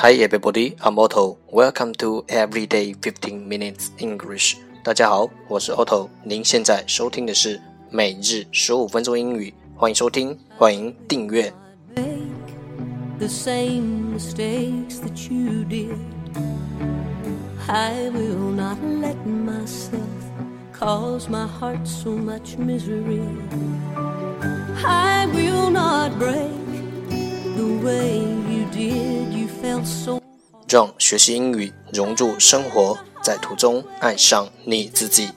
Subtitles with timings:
[0.00, 1.38] Hi everybody, I'm Otto.
[1.52, 4.56] Welcome to Everyday 15 Minutes English.
[4.82, 6.08] 大家好，我是 Otto。
[6.24, 7.60] 您现在收听的是
[7.90, 11.52] 每日十五分钟英语，欢迎收听，欢迎订阅。
[13.18, 15.96] the same mistakes that you did.
[17.66, 20.00] I will not let myself
[20.72, 23.20] cause my heart so much misery.
[24.84, 26.59] I will not break
[30.71, 35.29] 让学习英语融入生活在途中爱上你自己。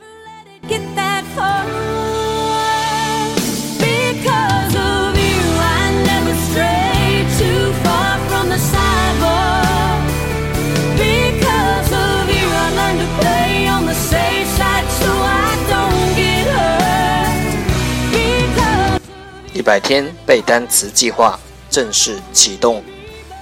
[19.53, 21.39] 一百天背单词计划。
[21.75, 22.85] 正式启动，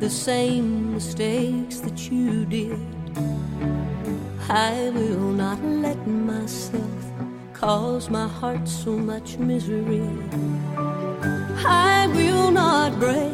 [0.00, 2.78] the same mistakes that you did.
[4.48, 7.02] I will not let myself
[7.52, 10.08] cause my heart so much misery.
[11.64, 13.32] I will not break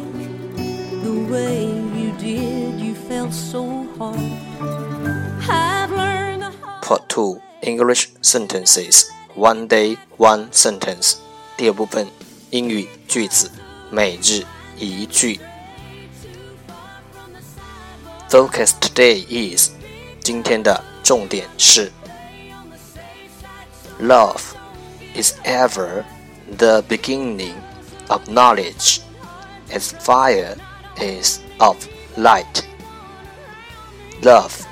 [1.02, 1.66] the way
[1.98, 2.80] you did.
[2.80, 4.18] You felt so hard.
[5.48, 11.16] I've learned the hard Part Two English sentences One day one sentence
[11.56, 12.06] 第二部分
[12.50, 13.50] 英语句子
[13.90, 14.44] 每日
[14.78, 15.40] 一句。
[18.28, 19.70] Focus today is
[20.20, 21.92] 今天的重点是
[24.00, 24.40] Love
[25.14, 26.04] is ever
[26.58, 27.54] the beginning
[28.08, 29.00] of knowledge,
[29.70, 30.56] as fire
[30.96, 31.76] is of
[32.16, 32.64] light.
[34.22, 34.66] Love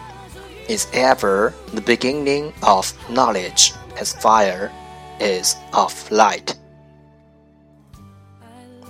[0.69, 4.71] is ever the beginning of knowledge, as fire
[5.19, 6.55] is of light.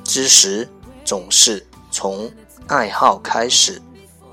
[0.05, 0.69] 知识
[1.05, 2.31] 总是从
[2.69, 3.81] 爱好开始，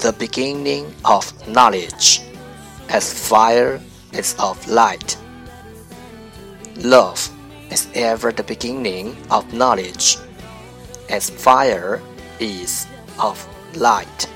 [0.00, 2.22] the beginning of knowledge,
[2.88, 3.80] as fire
[4.12, 5.16] is of light.
[6.82, 7.30] Love
[7.70, 10.18] is ever the beginning of knowledge,
[11.08, 12.00] as fire
[12.38, 12.86] is
[13.18, 13.44] of
[13.74, 14.28] light.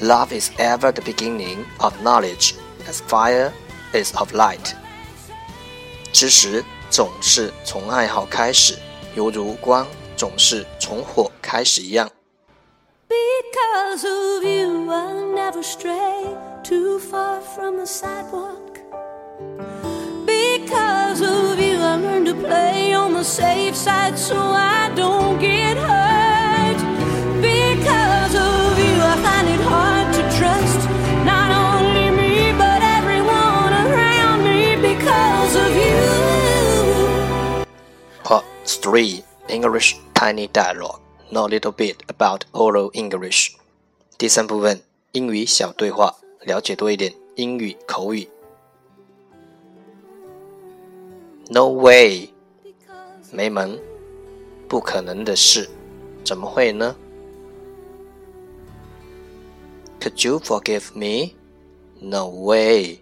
[0.00, 2.54] Love is ever the beginning of knowledge,
[2.88, 3.52] as fire
[3.92, 4.74] is of light.
[6.12, 8.78] 知识总是从爱好开始，
[9.14, 12.10] 犹如光总是从火开始一样。
[13.07, 18.79] Because of you, I'll never stray too far from the sidewalk.
[20.25, 25.77] Because of you, I learned to play on the safe side so I don't get
[25.77, 26.79] hurt.
[27.41, 30.89] Because of you, I find it hard to trust
[31.25, 34.75] not only me, but everyone around me.
[34.81, 37.65] Because of you.
[38.23, 43.52] Part 3 English Tiny Dialogue Know a little bit about oral English
[44.18, 44.82] 第三部分
[45.12, 48.28] 英语小对话，了解多一点英语口语。
[51.48, 52.30] No way，
[53.32, 53.80] 没门，
[54.68, 55.68] 不可能的事，
[56.24, 56.96] 怎么会呢？
[60.00, 61.34] Could you forgive me?
[62.00, 63.00] No way.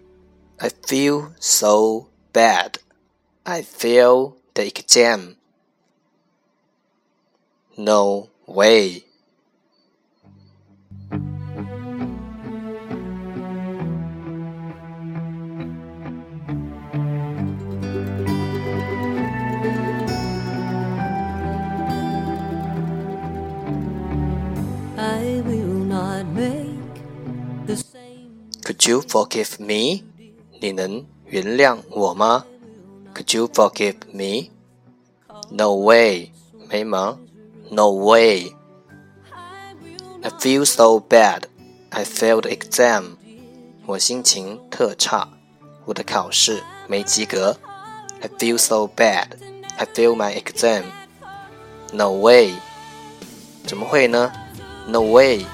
[0.57, 2.75] I feel so bad.
[3.43, 5.35] I failed the exam.
[7.77, 9.03] No way.
[24.97, 26.77] I will not make
[27.65, 28.49] the same.
[28.65, 30.03] Could you forgive me?
[30.61, 32.45] 你能原谅我吗？
[33.15, 34.49] Could you forgive me?
[35.49, 36.31] No way.
[36.69, 37.17] 没门。
[37.73, 38.55] No way.
[40.23, 41.43] I feel so bad.
[41.91, 43.17] I failed the exam.
[43.85, 45.27] 我心情特差，
[45.85, 47.57] 我的考试没及格。
[48.21, 49.27] I feel so bad.
[49.77, 50.83] I failed my exam.
[51.93, 52.53] No way.
[53.65, 54.31] 怎么会呢？
[54.87, 55.45] No way.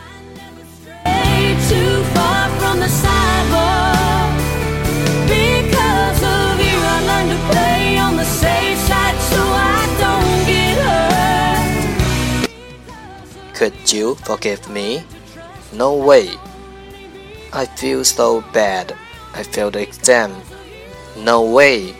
[13.60, 15.02] Could you forgive me?
[15.74, 16.30] No way.
[17.52, 18.94] I feel so bad.
[19.34, 20.32] I failed the exam.
[21.22, 21.92] No way.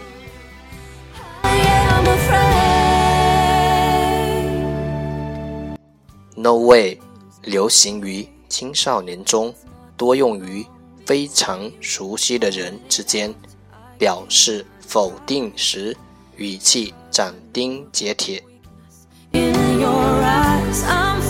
[6.35, 6.99] No way
[7.43, 9.55] 流行于青少年中，
[9.99, 10.65] 多用于
[11.05, 13.35] 非常熟悉的人之间，
[13.99, 15.95] 表示否定时，
[16.37, 18.43] 语气斩钉截铁。
[19.33, 21.30] In your eyes,